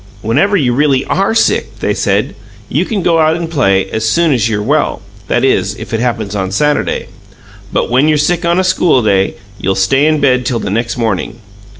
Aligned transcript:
"Whenever 0.23 0.57
you 0.57 0.73
really 0.73 1.05
ARE 1.05 1.35
sick," 1.35 1.77
they 1.79 1.93
said, 1.93 2.33
"you 2.69 2.85
can 2.85 3.03
go 3.03 3.19
out 3.19 3.35
and 3.37 3.51
play 3.51 3.87
as 3.91 4.03
soon 4.09 4.31
as 4.33 4.49
you're 4.49 4.59
well 4.63 4.99
that 5.27 5.43
is, 5.45 5.75
if 5.75 5.93
it 5.93 5.99
happens 5.99 6.35
on 6.35 6.49
Saturday. 6.51 7.05
But 7.71 7.91
when 7.91 8.07
you're 8.07 8.17
sick 8.17 8.43
on 8.43 8.59
a 8.59 8.63
school 8.63 9.03
day, 9.03 9.35
you'll 9.59 9.75
stay 9.75 10.07
in 10.07 10.19
bed 10.19 10.43
till 10.43 10.57
the 10.57 10.71
next 10.71 10.97
morning. 10.97 11.37